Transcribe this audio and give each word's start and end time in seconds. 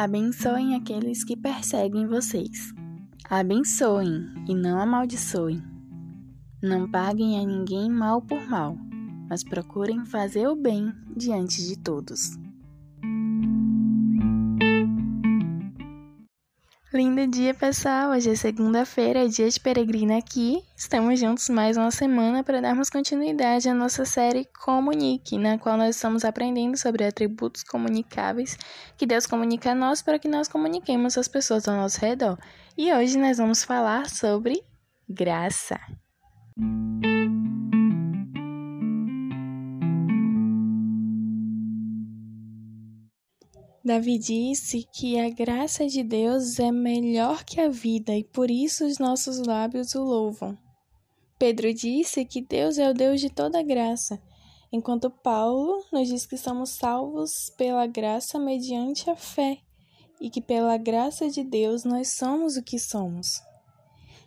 Abençoem 0.00 0.74
aqueles 0.76 1.22
que 1.22 1.36
perseguem 1.36 2.06
vocês. 2.06 2.72
Abençoem 3.28 4.32
e 4.48 4.54
não 4.54 4.80
amaldiçoem. 4.80 5.62
Não 6.62 6.90
paguem 6.90 7.38
a 7.38 7.44
ninguém 7.44 7.90
mal 7.90 8.22
por 8.22 8.40
mal, 8.48 8.78
mas 9.28 9.44
procurem 9.44 10.06
fazer 10.06 10.48
o 10.48 10.56
bem 10.56 10.90
diante 11.14 11.62
de 11.68 11.78
todos. 11.78 12.39
Lindo 16.92 17.24
dia, 17.28 17.54
pessoal! 17.54 18.10
Hoje 18.10 18.30
é 18.30 18.34
segunda-feira, 18.34 19.28
dia 19.28 19.48
de 19.48 19.60
peregrina 19.60 20.18
aqui. 20.18 20.60
Estamos 20.76 21.20
juntos 21.20 21.48
mais 21.48 21.76
uma 21.76 21.92
semana 21.92 22.42
para 22.42 22.60
darmos 22.60 22.90
continuidade 22.90 23.68
à 23.68 23.74
nossa 23.74 24.04
série 24.04 24.44
Comunique, 24.64 25.38
na 25.38 25.56
qual 25.56 25.76
nós 25.76 25.94
estamos 25.94 26.24
aprendendo 26.24 26.76
sobre 26.76 27.04
atributos 27.04 27.62
comunicáveis 27.62 28.58
que 28.96 29.06
Deus 29.06 29.24
comunica 29.24 29.70
a 29.70 29.74
nós 29.74 30.02
para 30.02 30.18
que 30.18 30.26
nós 30.26 30.48
comuniquemos 30.48 31.16
às 31.16 31.28
pessoas 31.28 31.68
ao 31.68 31.76
nosso 31.76 32.00
redor. 32.00 32.36
E 32.76 32.92
hoje 32.92 33.16
nós 33.16 33.38
vamos 33.38 33.62
falar 33.62 34.10
sobre 34.10 34.60
graça. 35.08 35.78
Davi 43.82 44.18
disse 44.18 44.86
que 44.92 45.18
a 45.18 45.30
graça 45.30 45.86
de 45.86 46.02
Deus 46.02 46.58
é 46.58 46.70
melhor 46.70 47.44
que 47.44 47.58
a 47.58 47.70
vida 47.70 48.14
e 48.14 48.22
por 48.22 48.50
isso 48.50 48.84
os 48.84 48.98
nossos 48.98 49.38
lábios 49.38 49.94
o 49.94 50.02
louvam. 50.02 50.56
Pedro 51.38 51.72
disse 51.72 52.26
que 52.26 52.42
Deus 52.42 52.76
é 52.76 52.90
o 52.90 52.92
Deus 52.92 53.22
de 53.22 53.30
toda 53.30 53.62
graça, 53.62 54.20
enquanto 54.70 55.08
Paulo 55.08 55.82
nos 55.90 56.08
diz 56.08 56.26
que 56.26 56.36
somos 56.36 56.70
salvos 56.70 57.50
pela 57.56 57.86
graça 57.86 58.38
mediante 58.38 59.08
a 59.08 59.16
fé 59.16 59.56
e 60.20 60.28
que 60.28 60.42
pela 60.42 60.76
graça 60.76 61.30
de 61.30 61.42
Deus 61.42 61.82
nós 61.82 62.12
somos 62.12 62.58
o 62.58 62.62
que 62.62 62.78
somos. 62.78 63.40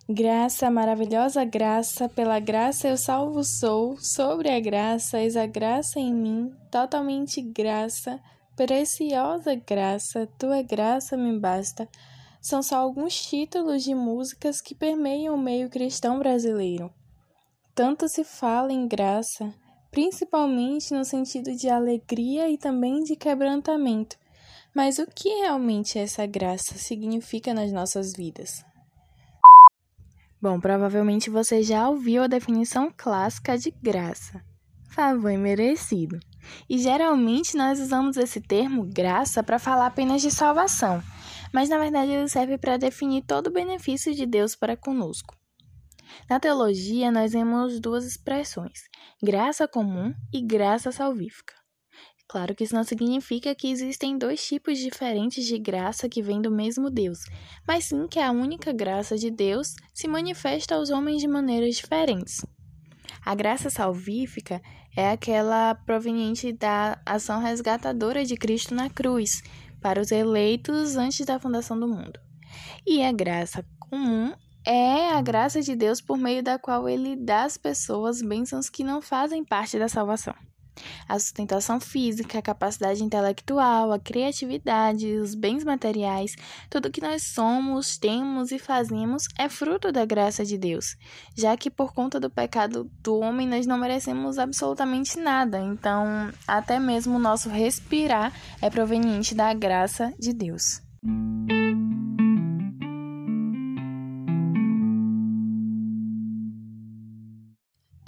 Graça, 0.10 0.72
maravilhosa 0.72 1.46
graça, 1.46 2.10
pela 2.10 2.40
graça 2.40 2.88
eu 2.88 2.98
salvo 2.98 3.44
sou, 3.44 3.98
sobre 3.98 4.50
a 4.50 4.60
graça, 4.60 5.22
eis 5.22 5.38
a 5.38 5.46
graça 5.46 6.00
em 6.00 6.12
mim, 6.12 6.52
totalmente 6.72 7.40
graça, 7.40 8.20
Preciosa 8.56 9.56
graça, 9.56 10.28
tua 10.38 10.62
graça 10.62 11.18
me 11.18 11.40
basta, 11.40 11.90
são 12.40 12.62
só 12.62 12.78
alguns 12.78 13.20
títulos 13.26 13.84
de 13.84 13.96
músicas 13.96 14.62
que 14.62 14.76
permeiam 14.76 15.34
o 15.34 15.42
meio 15.42 15.70
cristão 15.70 16.20
brasileiro. 16.20 16.94
Tanto 17.74 18.08
se 18.08 18.24
fala 18.24 18.72
em 18.72 18.88
graça, 18.88 19.52
principalmente 19.90 20.94
no 20.94 21.04
sentido 21.04 21.56
de 21.56 21.68
alegria 21.68 22.48
e 22.48 22.56
também 22.56 23.04
de 23.04 23.16
quebrantamento. 23.16 24.18
Mas 24.76 25.00
o 25.00 25.08
que 25.08 25.30
realmente 25.30 25.98
essa 25.98 26.26
graça 26.28 26.78
significa 26.78 27.56
nas 27.56 27.72
nossas 27.72 28.14
vidas? 28.14 28.64
Bom, 30.40 30.60
provavelmente 30.60 31.30
você 31.30 31.64
já 31.64 31.90
ouviu 31.90 32.22
a 32.22 32.28
definição 32.28 32.94
clássica 32.96 33.58
de 33.58 33.72
graça: 33.72 34.44
favor 34.90 35.32
imerecido. 35.32 36.20
E 36.70 36.78
geralmente 36.78 37.56
nós 37.56 37.80
usamos 37.80 38.18
esse 38.18 38.42
termo 38.42 38.84
graça 38.84 39.44
para 39.44 39.60
falar 39.60 39.88
apenas 39.88 40.22
de 40.22 40.32
salvação, 40.32 41.02
mas 41.54 41.70
na 41.70 41.78
verdade 41.78 42.12
ele 42.12 42.28
serve 42.28 42.58
para 42.58 42.78
definir 42.78 43.24
todo 43.24 43.48
o 43.48 43.54
benefício 43.54 44.14
de 44.14 44.26
Deus 44.26 44.56
para 44.56 44.78
conosco. 44.78 45.36
Na 46.30 46.40
teologia, 46.40 47.12
nós 47.12 47.34
vemos 47.34 47.80
duas 47.80 48.06
expressões: 48.06 48.84
graça 49.22 49.68
comum 49.68 50.14
e 50.32 50.42
graça 50.42 50.92
salvífica. 50.92 51.54
Claro 52.28 52.56
que 52.56 52.64
isso 52.64 52.74
não 52.74 52.84
significa 52.84 53.54
que 53.54 53.70
existem 53.70 54.18
dois 54.18 54.44
tipos 54.44 54.80
diferentes 54.80 55.46
de 55.46 55.60
graça 55.60 56.10
que 56.10 56.22
vêm 56.22 56.42
do 56.42 56.50
mesmo 56.50 56.90
Deus, 56.90 57.20
mas 57.68 57.86
sim 57.86 58.08
que 58.08 58.20
a 58.20 58.32
única 58.32 58.72
graça 58.72 59.18
de 59.18 59.30
Deus 59.30 59.76
se 59.94 60.08
manifesta 60.08 60.76
aos 60.76 60.90
homens 60.90 61.22
de 61.22 61.28
maneiras 61.28 61.76
diferentes. 61.76 62.42
A 63.26 63.36
graça 63.36 63.70
salvífica 63.70 64.62
é 64.96 65.12
aquela 65.12 65.76
proveniente 65.76 66.52
da 66.52 67.02
ação 67.06 67.42
resgatadora 67.42 68.26
de 68.26 68.36
Cristo 68.36 68.76
na 68.76 68.90
cruz 68.90 69.42
para 69.82 70.02
os 70.02 70.12
eleitos 70.12 70.96
antes 70.96 71.26
da 71.26 71.40
fundação 71.40 71.80
do 71.80 71.88
mundo. 71.88 72.20
E 72.86 73.04
a 73.04 73.12
graça 73.12 73.66
comum 73.80 74.34
é 74.66 75.10
a 75.10 75.22
graça 75.22 75.62
de 75.62 75.76
Deus 75.76 76.02
por 76.02 76.18
meio 76.18 76.44
da 76.44 76.60
qual 76.60 76.88
ele 76.88 77.16
dá 77.16 77.44
às 77.44 77.58
pessoas 77.58 78.22
bênçãos 78.22 78.70
que 78.70 78.84
não 78.84 79.02
fazem 79.02 79.44
parte 79.44 79.78
da 79.78 79.88
salvação 79.88 80.36
a 81.08 81.18
sustentação 81.20 81.80
física, 81.80 82.40
a 82.40 82.42
capacidade 82.42 83.04
intelectual, 83.04 83.92
a 83.92 84.00
criatividade, 84.00 85.16
os 85.16 85.36
bens 85.36 85.64
materiais, 85.64 86.36
tudo 86.70 86.92
que 86.92 87.02
nós 87.02 87.24
somos, 87.24 87.98
temos 87.98 88.52
e 88.52 88.60
fazemos 88.60 89.28
é 89.38 89.50
fruto 89.50 89.92
da 89.92 90.06
graça 90.06 90.44
de 90.46 90.58
Deus, 90.58 90.96
já 91.36 91.56
que 91.56 91.70
por 91.70 91.94
conta 91.94 92.20
do 92.20 92.30
pecado 92.30 92.90
do 93.02 93.20
homem 93.20 93.48
nós 93.48 93.66
não 93.66 93.78
merecemos 93.78 94.38
absolutamente 94.38 95.20
nada, 95.20 95.60
então 95.60 96.32
até 96.48 96.80
mesmo 96.80 97.16
o 97.16 97.20
nosso 97.20 97.50
respirar 97.50 98.34
é 98.62 98.70
proveniente 98.70 99.36
da 99.36 99.54
graça 99.54 100.14
de 100.20 100.34
Deus. 100.34 100.82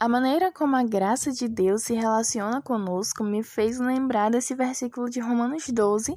A 0.06 0.08
maneira 0.08 0.52
como 0.52 0.76
a 0.76 0.84
graça 0.84 1.32
de 1.32 1.48
Deus 1.48 1.82
se 1.82 1.96
relaciona 1.96 2.62
conosco 2.62 3.24
me 3.24 3.42
fez 3.42 3.80
lembrar 3.80 4.30
desse 4.30 4.54
versículo 4.54 5.10
de 5.10 5.20
Romanos 5.20 5.66
12 5.68 6.16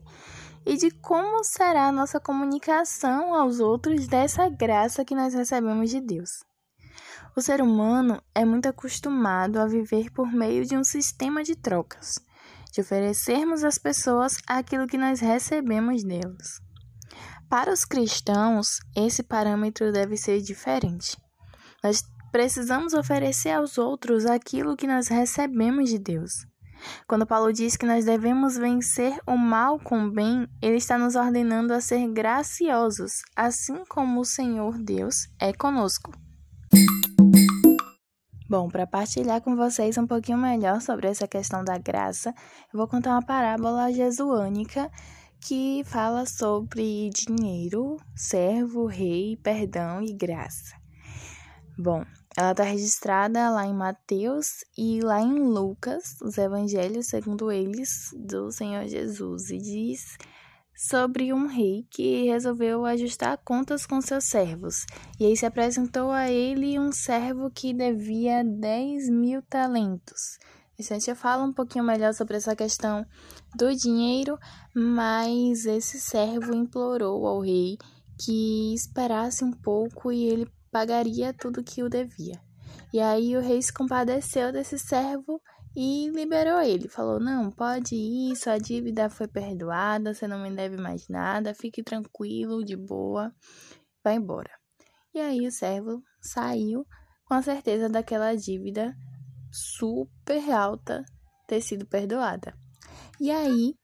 e 0.67 0.77
de 0.77 0.91
como 0.91 1.43
será 1.43 1.89
a 1.89 1.93
nossa 1.93 2.21
comunicação 2.21 3.35
aos 3.35 3.61
outros 3.61 4.07
dessa 4.07 4.47
graça 4.51 5.07
que 5.07 5.15
nós 5.15 5.33
recebemos 5.33 5.89
de 5.89 6.03
Deus. 6.03 6.45
O 7.35 7.41
ser 7.41 7.63
humano 7.63 8.23
é 8.35 8.45
muito 8.45 8.69
acostumado 8.69 9.59
a 9.59 9.67
viver 9.67 10.13
por 10.13 10.31
meio 10.31 10.67
de 10.67 10.77
um 10.77 10.85
sistema 10.85 11.43
de 11.43 11.57
trocas, 11.57 12.17
de 12.71 12.83
oferecermos 12.83 13.65
às 13.65 13.79
pessoas 13.79 14.37
aquilo 14.47 14.87
que 14.87 14.99
nós 14.99 15.21
recebemos 15.21 16.05
delas. 16.05 16.61
Para 17.49 17.73
os 17.73 17.87
cristãos, 17.87 18.81
esse 18.95 19.23
parâmetro 19.23 19.91
deve 19.91 20.15
ser 20.19 20.43
diferente. 20.43 21.17
Nós 21.83 22.03
Precisamos 22.31 22.93
oferecer 22.95 23.51
aos 23.51 23.79
outros 23.79 24.27
aquilo 24.27 24.77
que 24.77 24.87
nós 24.87 25.09
recebemos 25.09 25.89
de 25.89 25.99
Deus. 25.99 26.47
Quando 27.07 27.27
Paulo 27.27 27.53
diz 27.53 27.77
que 27.77 27.87
nós 27.87 28.05
devemos 28.05 28.57
vencer 28.57 29.19
o 29.27 29.37
mal 29.37 29.79
com 29.79 30.05
o 30.05 30.11
bem, 30.11 30.47
ele 30.63 30.77
está 30.77 30.97
nos 30.97 31.17
ordenando 31.17 31.73
a 31.73 31.81
ser 31.81 32.07
graciosos, 32.09 33.23
assim 33.35 33.85
como 33.89 34.21
o 34.21 34.25
Senhor 34.25 34.79
Deus 34.79 35.29
é 35.41 35.53
conosco. 35.53 36.13
Bom, 38.49 38.69
para 38.69 38.87
partilhar 38.87 39.43
com 39.43 39.55
vocês 39.55 39.99
um 39.99 40.07
pouquinho 40.07 40.39
melhor 40.39 40.81
sobre 40.81 41.09
essa 41.09 41.29
questão 41.29 41.63
da 41.63 41.77
graça, 41.77 42.35
eu 42.73 42.79
vou 42.79 42.89
contar 42.89 43.11
uma 43.11 43.23
parábola 43.23 43.93
jesuânica 43.93 44.91
que 45.41 45.83
fala 45.85 46.25
sobre 46.25 47.11
dinheiro, 47.11 47.99
servo, 48.17 48.87
rei, 48.87 49.37
perdão 49.43 50.03
e 50.03 50.15
graça. 50.15 50.75
Bom, 51.79 52.05
ela 52.39 52.53
está 52.53 52.63
registrada 52.63 53.51
lá 53.51 53.67
em 53.67 53.75
Mateus 53.75 54.65
e 54.77 55.01
lá 55.01 55.21
em 55.21 55.41
Lucas, 55.41 56.21
os 56.23 56.39
evangelhos, 56.39 57.09
segundo 57.09 57.51
eles, 57.51 58.15
do 58.17 58.53
Senhor 58.53 58.87
Jesus, 58.87 59.51
e 59.51 59.59
diz 59.59 60.17
sobre 60.73 61.33
um 61.33 61.49
rei 61.49 61.85
que 61.91 62.27
resolveu 62.27 62.87
ajustar 62.87 63.37
contas 63.39 63.85
com 63.85 64.01
seus 64.01 64.23
servos. 64.27 64.87
E 65.19 65.27
aí 65.27 65.37
se 65.37 65.47
apresentou 65.47 66.13
a 66.13 66.31
ele 66.31 66.79
um 66.79 66.93
servo 66.93 67.51
que 67.51 67.75
devia 67.75 68.45
10 68.45 69.11
mil 69.11 69.43
talentos. 69.43 70.39
A 70.79 70.83
gente 70.83 71.13
fala 71.17 71.43
um 71.43 71.53
pouquinho 71.53 71.83
melhor 71.83 72.15
sobre 72.15 72.37
essa 72.37 72.55
questão 72.55 73.05
do 73.57 73.75
dinheiro, 73.75 74.39
mas 74.73 75.67
esse 75.67 76.01
servo 76.01 76.55
implorou 76.55 77.27
ao 77.27 77.41
rei 77.41 77.77
que 78.17 78.73
esperasse 78.75 79.43
um 79.43 79.51
pouco 79.51 80.13
e 80.13 80.23
ele 80.23 80.49
pagaria 80.71 81.33
tudo 81.33 81.65
que 81.65 81.83
o 81.83 81.89
devia. 81.89 82.41
E 82.93 83.01
aí 83.01 83.37
o 83.37 83.41
rei 83.41 83.61
se 83.61 83.73
compadeceu 83.73 84.53
desse 84.53 84.79
servo 84.79 85.41
e 85.77 86.09
liberou 86.11 86.61
ele. 86.61 86.89
Falou: 86.89 87.21
Não, 87.21 87.51
pode 87.51 87.95
ir, 87.95 88.37
sua 88.37 88.59
dívida 88.59 89.11
foi 89.11 89.29
perdoada, 89.29 90.15
você 90.15 90.27
não 90.27 90.41
me 90.41 90.51
deve 90.55 90.77
mais 90.77 91.09
nada, 91.09 91.55
fique 91.55 91.83
tranquilo, 91.83 92.65
de 92.65 92.77
boa, 92.77 93.33
vai 94.03 94.15
embora. 94.17 94.51
E 95.15 95.21
aí 95.21 95.47
o 95.47 95.53
servo 95.53 96.03
saiu 96.21 96.87
com 97.25 97.35
a 97.35 97.43
certeza 97.43 97.89
daquela 97.89 98.35
dívida 98.35 98.95
super 99.53 100.51
alta 100.51 101.05
ter 101.47 101.61
sido 101.61 101.87
perdoada. 101.87 102.55
E 103.21 103.31
aí 103.31 103.75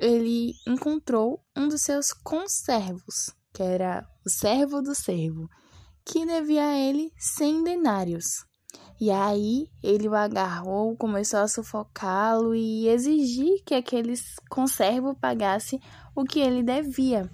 ele 0.00 0.52
encontrou 0.66 1.40
um 1.56 1.68
dos 1.68 1.82
seus 1.82 2.12
conservos, 2.12 3.34
que 3.52 3.62
era 3.62 4.06
o 4.26 4.30
servo 4.30 4.82
do 4.82 4.94
servo 4.94 5.48
que 6.04 6.26
devia 6.26 6.66
a 6.66 6.78
ele 6.78 7.10
cem 7.16 7.64
denários. 7.64 8.24
E 9.00 9.10
aí 9.10 9.68
ele 9.82 10.08
o 10.08 10.14
agarrou, 10.14 10.96
começou 10.96 11.40
a 11.40 11.48
sufocá-lo 11.48 12.54
e 12.54 12.88
exigir 12.88 13.62
que 13.64 13.74
aquele 13.74 14.14
conservo 14.48 15.14
pagasse 15.16 15.80
o 16.14 16.24
que 16.24 16.40
ele 16.40 16.62
devia. 16.62 17.28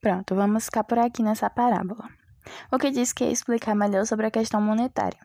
Pronto, 0.00 0.34
vamos 0.34 0.66
ficar 0.66 0.84
por 0.84 0.98
aqui 0.98 1.22
nessa 1.22 1.50
parábola. 1.50 2.08
O 2.70 2.78
que 2.78 2.90
diz 2.90 3.12
que 3.12 3.24
é 3.24 3.30
explicar 3.30 3.74
melhor 3.74 4.06
sobre 4.06 4.26
a 4.26 4.30
questão 4.30 4.60
monetária. 4.60 5.18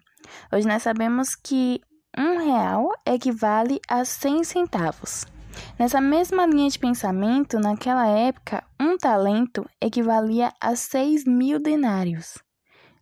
Hoje 0.51 0.67
nós 0.67 0.83
sabemos 0.83 1.35
que 1.35 1.81
um 2.17 2.37
real 2.37 2.89
equivale 3.05 3.79
a 3.87 4.03
100 4.03 4.43
centavos. 4.43 5.25
Nessa 5.77 5.99
mesma 5.99 6.45
linha 6.45 6.69
de 6.69 6.79
pensamento, 6.79 7.59
naquela 7.59 8.07
época, 8.07 8.63
um 8.79 8.97
talento 8.97 9.65
equivalia 9.81 10.53
a 10.59 10.75
6 10.75 11.25
mil 11.25 11.59
denários, 11.59 12.37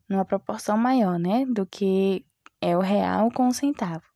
numa 0.10 0.26
proporção 0.26 0.78
maior, 0.78 1.20
né, 1.20 1.46
do 1.46 1.66
que 1.66 2.26
é 2.62 2.76
o 2.76 2.82
real 2.82 3.30
com 3.32 3.48
o 3.48 3.54
centavo. 3.54 4.09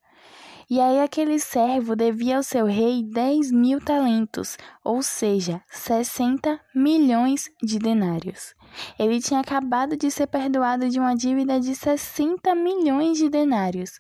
E 0.69 0.80
aí 0.80 1.00
aquele 1.01 1.39
servo 1.39 1.95
devia 1.95 2.38
ao 2.38 2.44
seu 2.44 2.65
rei 2.65 3.04
10 3.04 3.51
mil 3.51 3.80
talentos, 3.80 4.57
ou 4.83 5.01
seja, 5.01 5.62
60 5.69 6.60
milhões 6.74 7.50
de 7.62 7.77
denários. 7.80 8.54
Ele 8.98 9.19
tinha 9.19 9.39
acabado 9.39 9.95
de 9.95 10.10
ser 10.10 10.27
perdoado 10.27 10.89
de 10.89 11.00
uma 11.00 11.15
dívida 11.15 11.60
de 11.60 11.75
60 11.75 12.56
milhões 12.56 13.18
de 13.18 13.30
denários. 13.30 14.00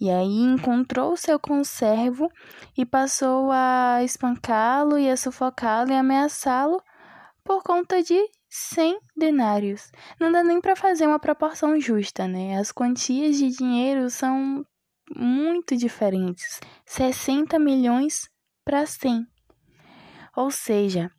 E 0.00 0.10
aí 0.10 0.42
encontrou 0.42 1.16
seu 1.16 1.38
conservo 1.38 2.30
e 2.76 2.84
passou 2.84 3.50
a 3.50 4.00
espancá-lo 4.04 4.98
e 4.98 5.10
a 5.10 5.16
sufocá-lo 5.16 5.90
e 5.90 5.94
ameaçá-lo 5.94 6.80
por 7.44 7.62
conta 7.62 8.02
de 8.02 8.20
100 8.48 8.98
denários. 9.16 9.90
Não 10.20 10.30
dá 10.30 10.44
nem 10.44 10.60
para 10.60 10.76
fazer 10.76 11.06
uma 11.06 11.18
proporção 11.18 11.80
justa, 11.80 12.28
né? 12.28 12.58
As 12.58 12.70
quantias 12.70 13.36
de 13.38 13.48
dinheiro 13.48 14.10
são 14.10 14.64
muito 15.16 15.76
diferentes. 15.76 16.60
60 16.86 17.58
milhões 17.58 18.28
para 18.64 18.86
100. 18.86 19.26
Ou 20.36 20.50
seja, 20.50 21.10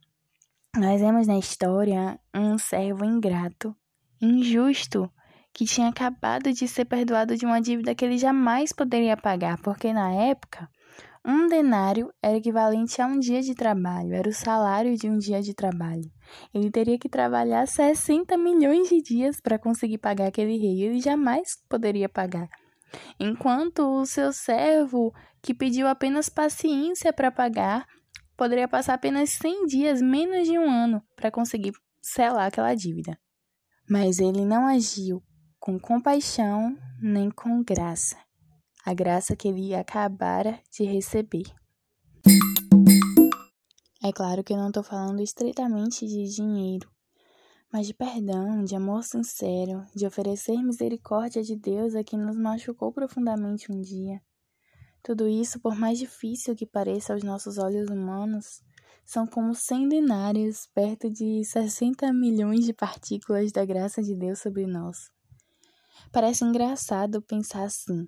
nós 0.76 1.00
vemos 1.00 1.28
na 1.28 1.38
história 1.38 2.20
um 2.34 2.58
servo 2.58 3.06
ingrato, 3.06 3.76
injusto, 4.22 5.12
que 5.54 5.66
tinha 5.66 5.90
acabado 5.90 6.52
de 6.52 6.68
ser 6.68 6.86
perdoado 6.86 7.38
de 7.38 7.46
uma 7.46 7.62
dívida 7.62 7.94
que 7.94 8.04
ele 8.04 8.18
jamais 8.18 8.74
poderia 8.74 9.16
pagar, 9.16 9.62
porque 9.62 9.94
na 9.94 10.12
época 10.12 10.68
um 11.26 11.48
denário 11.48 12.12
era 12.22 12.38
equivalente 12.38 13.02
a 13.02 13.06
um 13.06 13.18
dia 13.18 13.42
de 13.42 13.56
trabalho, 13.56 14.14
era 14.14 14.28
o 14.28 14.34
salário 14.34 14.98
de 14.98 15.08
um 15.08 15.18
dia 15.18 15.42
de 15.42 15.54
trabalho. 15.54 16.12
Ele 16.54 16.70
teria 16.70 16.98
que 16.98 17.08
trabalhar 17.08 17.66
60 17.66 18.36
milhões 18.36 18.90
de 18.90 19.02
dias 19.02 19.40
para 19.40 19.60
conseguir 19.60 20.00
pagar 20.00 20.28
aquele 20.28 20.58
rei, 20.58 20.84
ele 20.84 21.00
jamais 21.00 21.56
poderia 21.70 22.10
pagar. 22.10 22.50
Enquanto 23.20 23.80
o 23.80 24.06
seu 24.06 24.32
servo, 24.32 25.14
que 25.42 25.54
pediu 25.54 25.88
apenas 25.88 26.30
paciência 26.30 27.12
para 27.12 27.32
pagar, 27.32 27.86
poderia 28.38 28.68
passar 28.68 28.96
apenas 28.96 29.32
100 29.32 29.66
dias, 29.66 30.02
menos 30.02 30.48
de 30.48 30.58
um 30.58 30.70
ano, 30.70 31.02
para 31.16 31.32
conseguir 31.32 31.74
selar 32.02 32.48
aquela 32.48 32.74
dívida. 32.76 33.18
Mas 33.90 34.20
ele 34.20 34.46
não 34.46 34.66
agiu 34.66 35.22
com 35.60 35.80
compaixão 35.80 36.78
nem 37.02 37.30
com 37.30 37.64
graça, 37.64 38.18
a 38.86 38.94
graça 38.94 39.36
que 39.36 39.48
ele 39.48 39.76
acabara 39.76 40.60
de 40.72 40.84
receber. 40.84 41.44
É 44.04 44.12
claro 44.12 44.44
que 44.44 44.52
eu 44.52 44.58
não 44.58 44.68
estou 44.68 44.84
falando 44.84 45.22
estritamente 45.22 46.06
de 46.06 46.26
dinheiro, 46.36 46.90
mas 47.74 47.88
de 47.88 47.94
perdão, 47.96 48.64
de 48.64 48.76
amor 48.76 49.04
sincero, 49.04 49.84
de 49.96 50.06
oferecer 50.06 50.62
misericórdia 50.62 51.42
de 51.42 51.56
Deus 51.56 51.96
a 51.96 52.04
quem 52.04 52.20
nos 52.20 52.38
machucou 52.38 52.94
profundamente 52.94 53.72
um 53.72 53.82
dia. 53.82 54.22
Tudo 55.02 55.28
isso, 55.28 55.60
por 55.60 55.76
mais 55.76 55.98
difícil 55.98 56.56
que 56.56 56.68
pareça 56.68 57.14
aos 57.14 57.24
nossos 57.24 57.58
olhos 57.58 57.90
humanos, 57.90 58.62
são 59.04 59.26
como 59.26 59.56
cem 59.56 59.90
denários 59.90 60.68
perto 60.68 61.10
de 61.10 61.44
60 61.44 62.14
milhões 62.14 62.64
de 62.64 62.74
partículas 62.74 63.52
da 63.52 63.66
graça 63.66 64.04
de 64.04 64.16
Deus 64.16 64.38
sobre 64.38 64.68
nós. 64.68 65.10
Parece 66.12 66.46
engraçado 66.46 67.24
pensar 67.24 67.64
assim, 67.64 68.08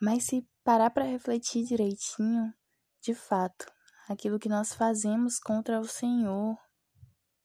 mas 0.00 0.22
se 0.22 0.46
parar 0.62 0.90
para 0.90 1.04
refletir 1.04 1.64
direitinho, 1.64 2.54
de 3.02 3.12
fato, 3.12 3.66
aquilo 4.08 4.38
que 4.38 4.48
nós 4.48 4.72
fazemos 4.72 5.40
contra 5.40 5.80
o 5.80 5.84
Senhor 5.84 6.56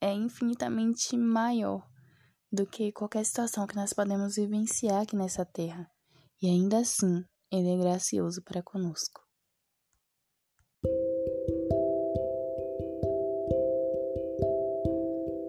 é 0.01 0.13
infinitamente 0.13 1.18
maior 1.18 1.86
do 2.51 2.66
que 2.66 2.92
qualquer 2.92 3.25
situação 3.25 3.68
que 3.68 3.75
nós 3.75 3.94
podemos 3.94 4.36
vivenciar 4.36 5.01
aqui 5.01 5.16
nessa 5.16 5.46
terra. 5.46 5.90
E 6.42 6.48
ainda 6.48 6.80
assim, 6.80 7.24
ele 7.51 7.69
é 7.69 7.78
gracioso 7.78 8.42
para 8.44 8.63
conosco. 8.63 9.22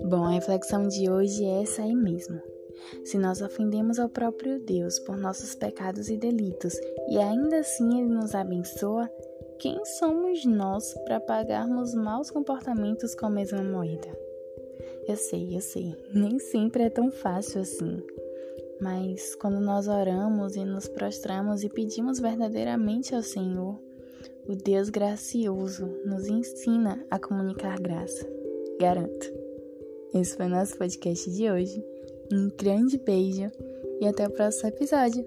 Bom, 0.08 0.24
a 0.24 0.32
reflexão 0.32 0.88
de 0.88 1.08
hoje 1.08 1.44
é 1.44 1.62
essa 1.62 1.82
aí 1.82 1.94
mesmo. 1.94 2.40
Se 3.04 3.18
nós 3.18 3.40
ofendemos 3.40 3.98
ao 3.98 4.08
próprio 4.08 4.58
Deus 4.64 4.98
por 5.00 5.16
nossos 5.16 5.54
pecados 5.54 6.08
e 6.08 6.16
delitos 6.16 6.74
e 7.08 7.18
ainda 7.18 7.60
assim 7.60 8.00
Ele 8.00 8.08
nos 8.08 8.34
abençoa, 8.34 9.08
quem 9.58 9.84
somos 9.84 10.44
nós 10.44 10.94
para 11.04 11.20
pagarmos 11.20 11.94
maus 11.94 12.30
comportamentos 12.30 13.14
com 13.14 13.26
a 13.26 13.30
mesma 13.30 13.62
moeda? 13.62 14.29
Eu 15.06 15.16
sei, 15.16 15.56
eu 15.56 15.60
sei, 15.60 15.96
nem 16.14 16.38
sempre 16.38 16.84
é 16.84 16.90
tão 16.90 17.10
fácil 17.10 17.60
assim. 17.60 18.02
Mas 18.80 19.34
quando 19.34 19.60
nós 19.60 19.88
oramos 19.88 20.56
e 20.56 20.64
nos 20.64 20.88
prostramos 20.88 21.62
e 21.62 21.68
pedimos 21.68 22.18
verdadeiramente 22.18 23.14
ao 23.14 23.22
Senhor, 23.22 23.78
o 24.48 24.54
Deus 24.54 24.88
gracioso 24.88 25.86
nos 26.04 26.26
ensina 26.26 27.04
a 27.10 27.18
comunicar 27.18 27.78
graça. 27.78 28.26
Garanto. 28.80 29.32
Esse 30.14 30.36
foi 30.36 30.48
nosso 30.48 30.76
podcast 30.76 31.30
de 31.30 31.50
hoje. 31.50 31.84
Um 32.32 32.50
grande 32.58 32.98
beijo 32.98 33.50
e 34.00 34.06
até 34.06 34.26
o 34.26 34.30
próximo 34.30 34.68
episódio. 34.68 35.26